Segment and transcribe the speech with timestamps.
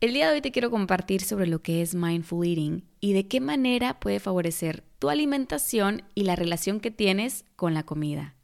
[0.00, 3.26] El día de hoy te quiero compartir sobre lo que es mindful eating y de
[3.26, 8.36] qué manera puede favorecer tu alimentación y la relación que tienes con la comida.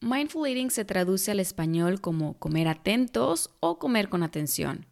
[0.00, 4.86] Mindful eating se traduce al español como comer atentos o comer con atención.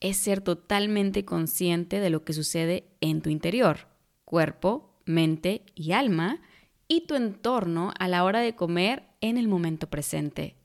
[0.00, 3.88] Es ser totalmente consciente de lo que sucede en tu interior,
[4.24, 6.40] cuerpo, mente y alma,
[6.88, 10.56] y tu entorno a la hora de comer en el momento presente.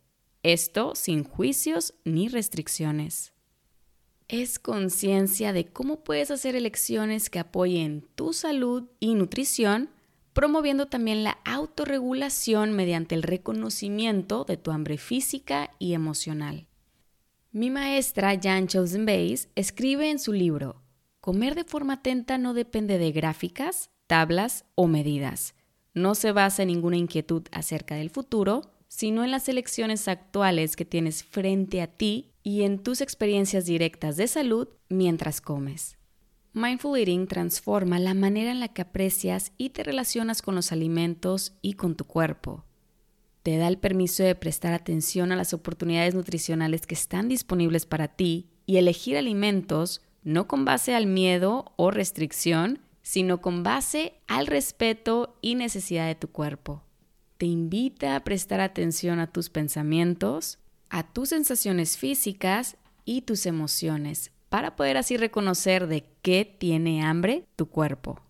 [0.44, 3.34] Esto sin juicios ni restricciones
[4.28, 9.90] es conciencia de cómo puedes hacer elecciones que apoyen tu salud y nutrición,
[10.34, 16.68] promoviendo también la autorregulación mediante el reconocimiento de tu hambre física y emocional.
[17.52, 20.84] Mi maestra Jan Chosen Bays escribe en su libro,
[21.22, 25.56] Comer de forma atenta no depende de gráficas, tablas o medidas.
[25.94, 30.86] No se basa en ninguna inquietud acerca del futuro, sino en las elecciones actuales que
[30.86, 35.98] tienes frente a ti y en tus experiencias directas de salud mientras comes.
[36.54, 41.58] Mindful Eating transforma la manera en la que aprecias y te relacionas con los alimentos
[41.62, 42.64] y con tu cuerpo.
[43.44, 48.08] Te da el permiso de prestar atención a las oportunidades nutricionales que están disponibles para
[48.08, 54.48] ti y elegir alimentos no con base al miedo o restricción, sino con base al
[54.48, 56.82] respeto y necesidad de tu cuerpo.
[57.36, 60.60] Te invita a prestar atención a tus pensamientos,
[60.90, 67.46] a tus sensaciones físicas y tus emociones para poder así reconocer de qué tiene hambre
[67.56, 68.22] tu cuerpo.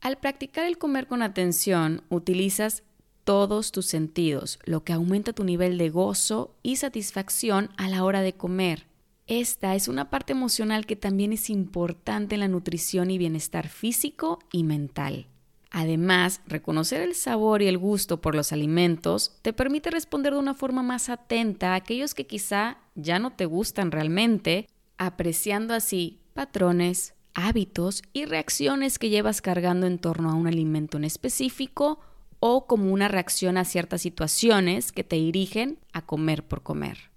[0.00, 2.84] Al practicar el comer con atención, utilizas
[3.24, 8.22] todos tus sentidos, lo que aumenta tu nivel de gozo y satisfacción a la hora
[8.22, 8.86] de comer.
[9.26, 14.38] Esta es una parte emocional que también es importante en la nutrición y bienestar físico
[14.50, 15.26] y mental.
[15.70, 20.54] Además, reconocer el sabor y el gusto por los alimentos te permite responder de una
[20.54, 27.14] forma más atenta a aquellos que quizá ya no te gustan realmente, apreciando así patrones,
[27.34, 32.00] hábitos y reacciones que llevas cargando en torno a un alimento en específico
[32.40, 37.10] o como una reacción a ciertas situaciones que te dirigen a comer por comer.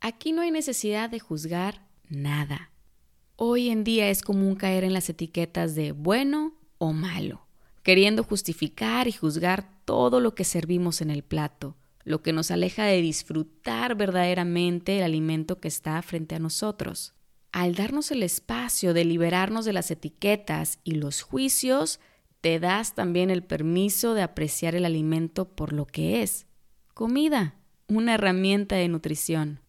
[0.00, 2.70] Aquí no hay necesidad de juzgar nada.
[3.36, 7.46] Hoy en día es común caer en las etiquetas de bueno o malo
[7.82, 12.84] queriendo justificar y juzgar todo lo que servimos en el plato, lo que nos aleja
[12.84, 17.14] de disfrutar verdaderamente el alimento que está frente a nosotros.
[17.52, 22.00] Al darnos el espacio de liberarnos de las etiquetas y los juicios,
[22.40, 26.46] te das también el permiso de apreciar el alimento por lo que es,
[26.94, 27.54] comida,
[27.88, 29.60] una herramienta de nutrición.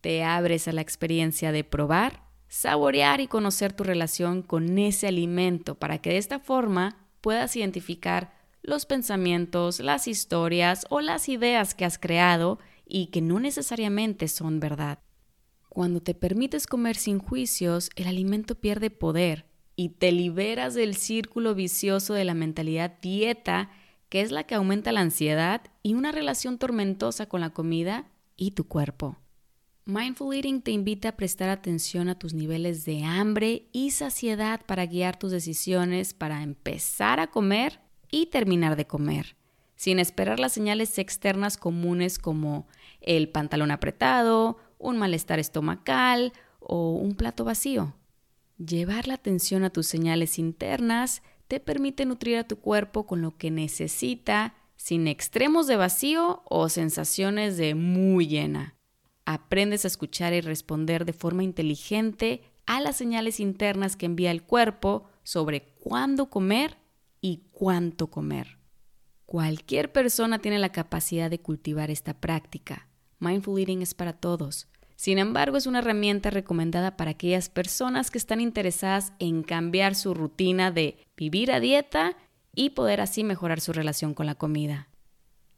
[0.00, 5.76] Te abres a la experiencia de probar, saborear y conocer tu relación con ese alimento
[5.76, 11.86] para que de esta forma puedas identificar los pensamientos, las historias o las ideas que
[11.86, 14.98] has creado y que no necesariamente son verdad.
[15.68, 21.54] Cuando te permites comer sin juicios, el alimento pierde poder y te liberas del círculo
[21.54, 23.70] vicioso de la mentalidad dieta,
[24.10, 28.50] que es la que aumenta la ansiedad y una relación tormentosa con la comida y
[28.50, 29.16] tu cuerpo.
[29.84, 34.86] Mindful Eating te invita a prestar atención a tus niveles de hambre y saciedad para
[34.86, 39.34] guiar tus decisiones para empezar a comer y terminar de comer,
[39.74, 42.68] sin esperar las señales externas comunes como
[43.00, 47.96] el pantalón apretado, un malestar estomacal o un plato vacío.
[48.58, 53.36] Llevar la atención a tus señales internas te permite nutrir a tu cuerpo con lo
[53.36, 58.76] que necesita sin extremos de vacío o sensaciones de muy llena
[59.24, 64.42] aprendes a escuchar y responder de forma inteligente a las señales internas que envía el
[64.42, 66.78] cuerpo sobre cuándo comer
[67.20, 68.58] y cuánto comer.
[69.26, 72.88] Cualquier persona tiene la capacidad de cultivar esta práctica.
[73.18, 74.68] Mindful Eating es para todos.
[74.96, 80.14] Sin embargo, es una herramienta recomendada para aquellas personas que están interesadas en cambiar su
[80.14, 82.16] rutina de vivir a dieta
[82.54, 84.88] y poder así mejorar su relación con la comida.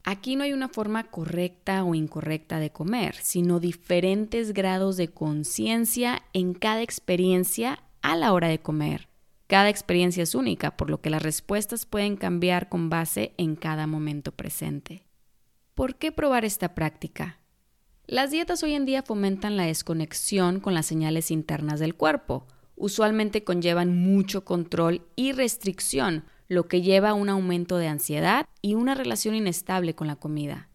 [0.07, 6.21] Aquí no hay una forma correcta o incorrecta de comer, sino diferentes grados de conciencia
[6.31, 9.09] en cada experiencia a la hora de comer.
[9.47, 13.87] Cada experiencia es única, por lo que las respuestas pueden cambiar con base en cada
[13.87, 15.07] momento presente.
[15.73, 17.39] ¿Por qué probar esta práctica?
[18.05, 23.43] Las dietas hoy en día fomentan la desconexión con las señales internas del cuerpo, usualmente
[23.43, 28.95] conllevan mucho control y restricción, lo que lleva a un aumento de ansiedad y una
[28.95, 30.69] relación inestable con la comida.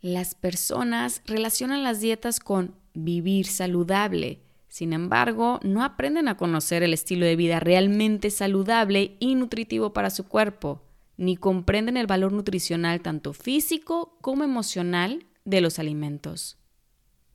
[0.00, 6.92] Las personas relacionan las dietas con vivir saludable, sin embargo, no aprenden a conocer el
[6.92, 10.82] estilo de vida realmente saludable y nutritivo para su cuerpo,
[11.16, 16.58] ni comprenden el valor nutricional tanto físico como emocional de los alimentos.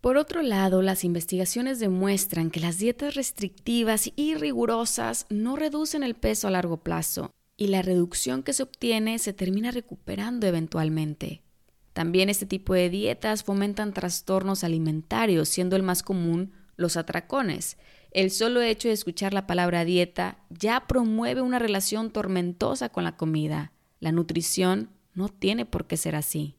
[0.02, 6.16] Por otro lado, las investigaciones demuestran que las dietas restrictivas y rigurosas no reducen el
[6.16, 11.44] peso a largo plazo y la reducción que se obtiene se termina recuperando eventualmente.
[11.92, 17.78] También este tipo de dietas fomentan trastornos alimentarios, siendo el más común los atracones.
[18.12, 23.18] El solo hecho de escuchar la palabra dieta ya promueve una relación tormentosa con la
[23.18, 23.74] comida.
[24.00, 26.56] La nutrición no tiene por qué ser así.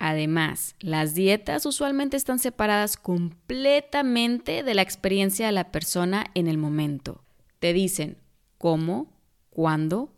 [0.00, 6.58] Además, las dietas usualmente están separadas completamente de la experiencia de la persona en el
[6.58, 7.22] momento.
[7.60, 8.18] Te dicen
[8.58, 9.12] cómo,
[9.50, 10.13] cuándo,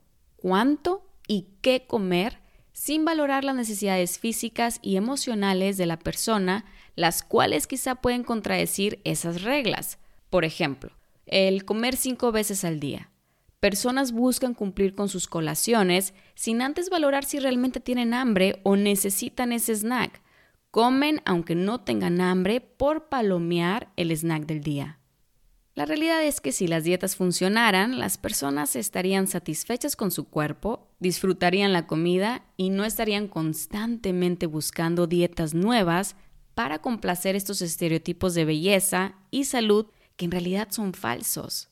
[0.47, 2.39] cuánto y qué comer
[2.73, 6.65] sin valorar las necesidades físicas y emocionales de la persona
[6.95, 9.99] las cuales quizá pueden contradecir esas reglas.
[10.31, 10.93] Por ejemplo,
[11.27, 13.11] el comer cinco veces al día.
[13.59, 19.51] Personas buscan cumplir con sus colaciones sin antes valorar si realmente tienen hambre o necesitan
[19.51, 20.23] ese snack.
[20.71, 25.01] Comen aunque no tengan hambre por palomear el snack del día.
[25.77, 30.89] La realidad es que si las dietas funcionaran, las personas estarían satisfechas con su cuerpo,
[31.01, 36.17] disfrutarían la comida y no estarían constantemente buscando dietas nuevas
[36.55, 39.85] para complacer estos estereotipos de belleza y salud
[40.17, 41.69] que en realidad son falsos.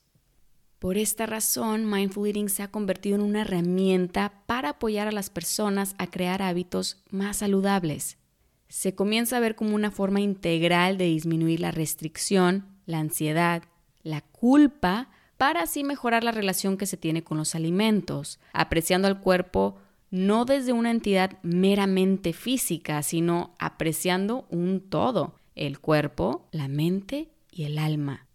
[0.79, 5.31] Por esta razón, Mindful Eating se ha convertido en una herramienta para apoyar a las
[5.31, 8.19] personas a crear hábitos más saludables.
[8.69, 13.63] Se comienza a ver como una forma integral de disminuir la restricción, la ansiedad,
[14.05, 19.21] la culpa, para así mejorar la relación que se tiene con los alimentos, apreciando al
[19.21, 19.79] cuerpo
[20.11, 27.65] no desde una entidad meramente física, sino apreciando un todo, el cuerpo, la mente y
[27.65, 28.29] el alma.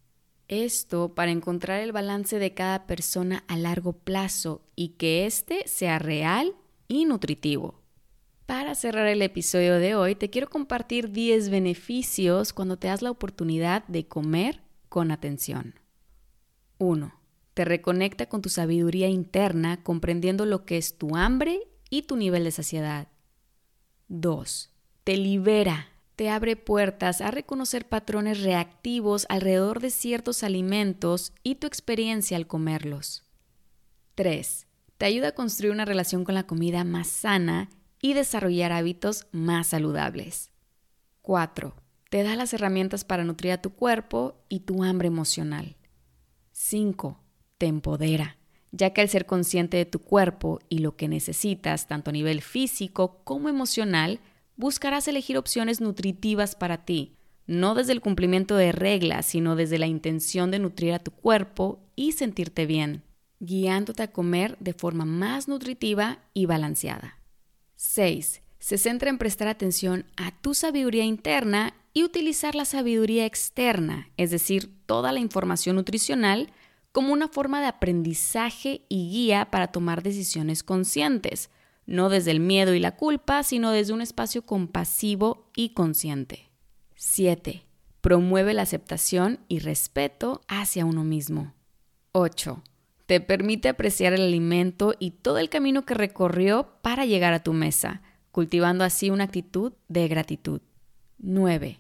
[0.50, 6.00] Esto para encontrar el balance de cada persona a largo plazo y que éste sea
[6.00, 6.54] real
[6.90, 7.80] y nutritivo.
[8.46, 13.12] Para cerrar el episodio de hoy, te quiero compartir 10 beneficios cuando te das la
[13.12, 15.76] oportunidad de comer con atención.
[16.80, 17.20] 1
[17.60, 22.46] te reconecta con tu sabiduría interna, comprendiendo lo que es tu hambre y tu nivel
[22.46, 23.10] de saciedad.
[24.08, 24.72] 2.
[25.04, 31.68] Te libera, te abre puertas a reconocer patrones reactivos alrededor de ciertos alimentos y tu
[31.68, 33.26] experiencia al comerlos.
[34.16, 34.66] 3.
[34.98, 37.70] Te ayuda a construir una relación con la comida más sana
[38.02, 40.50] y desarrollar hábitos más saludables.
[41.24, 41.76] 4.
[42.10, 45.76] Te da las herramientas para nutrir a tu cuerpo y tu hambre emocional.
[46.52, 47.20] 5
[47.60, 48.38] te empodera,
[48.72, 52.42] ya que al ser consciente de tu cuerpo y lo que necesitas, tanto a nivel
[52.42, 54.20] físico como emocional,
[54.56, 57.16] buscarás elegir opciones nutritivas para ti,
[57.46, 61.80] no desde el cumplimiento de reglas, sino desde la intención de nutrir a tu cuerpo
[61.96, 63.04] y sentirte bien,
[63.40, 67.20] guiándote a comer de forma más nutritiva y balanceada.
[67.76, 68.42] 6.
[68.58, 74.32] Se centra en prestar atención a tu sabiduría interna y utilizar la sabiduría externa, es
[74.32, 76.52] decir, toda la información nutricional
[76.92, 81.50] como una forma de aprendizaje y guía para tomar decisiones conscientes,
[81.86, 86.50] no desde el miedo y la culpa, sino desde un espacio compasivo y consciente.
[86.96, 87.64] 7.
[88.02, 91.54] Promueve la aceptación y respeto hacia uno mismo.
[92.12, 92.62] 8.
[93.06, 97.54] Te permite apreciar el alimento y todo el camino que recorrió para llegar a tu
[97.54, 100.62] mesa, cultivando así una actitud de gratitud.
[101.20, 101.80] 9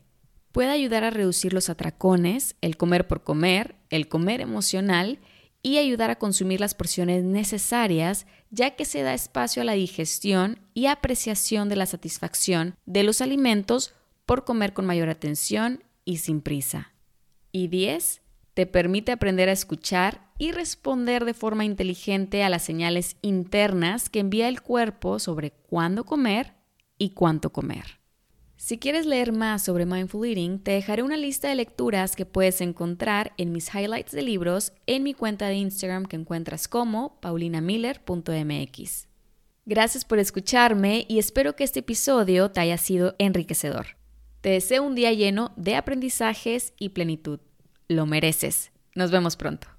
[0.52, 5.20] puede ayudar a reducir los atracones, el comer por comer, el comer emocional
[5.62, 10.60] y ayudar a consumir las porciones necesarias, ya que se da espacio a la digestión
[10.74, 13.94] y apreciación de la satisfacción de los alimentos
[14.26, 16.94] por comer con mayor atención y sin prisa.
[17.52, 18.22] Y 10.
[18.54, 24.20] Te permite aprender a escuchar y responder de forma inteligente a las señales internas que
[24.20, 26.54] envía el cuerpo sobre cuándo comer
[26.98, 27.99] y cuánto comer.
[28.60, 32.60] Si quieres leer más sobre Mindful Eating, te dejaré una lista de lecturas que puedes
[32.60, 39.08] encontrar en mis highlights de libros en mi cuenta de Instagram que encuentras como paulinamiller.mx.
[39.66, 43.96] Gracias por escucharme y espero que este episodio te haya sido enriquecedor.
[44.42, 47.40] Te deseo un día lleno de aprendizajes y plenitud.
[47.88, 48.74] Lo mereces.
[48.94, 49.79] Nos vemos pronto.